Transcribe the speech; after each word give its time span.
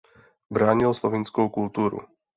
Bránil 0.53 0.93
slovinskou 0.93 1.49
kulturu. 1.49 1.97